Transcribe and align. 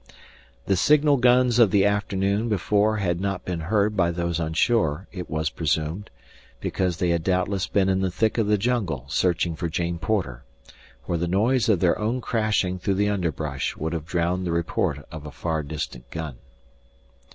The 0.65 0.75
signal 0.75 1.17
guns 1.17 1.59
of 1.59 1.69
the 1.69 1.85
afternoon 1.85 2.49
before 2.49 2.97
had 2.97 3.21
not 3.21 3.45
been 3.45 3.59
heard 3.59 3.95
by 3.95 4.09
those 4.09 4.39
on 4.39 4.53
shore, 4.53 5.07
it 5.11 5.29
was 5.29 5.51
presumed, 5.51 6.09
because 6.59 6.97
they 6.97 7.09
had 7.09 7.23
doubtless 7.23 7.67
been 7.67 7.87
in 7.87 8.01
the 8.01 8.09
thick 8.09 8.39
of 8.39 8.47
the 8.47 8.57
jungle 8.57 9.05
searching 9.09 9.55
for 9.55 9.69
Jane 9.69 9.99
Porter, 9.99 10.43
where 11.03 11.19
the 11.19 11.27
noise 11.27 11.69
of 11.69 11.81
their 11.81 11.99
own 11.99 12.19
crashing 12.19 12.79
through 12.79 12.95
the 12.95 13.09
underbrush 13.09 13.77
would 13.77 13.93
have 13.93 14.07
drowned 14.07 14.43
the 14.47 14.51
report 14.51 15.05
of 15.11 15.27
a 15.27 15.31
far 15.31 15.61
distant 15.61 16.09
gun. 16.09 16.37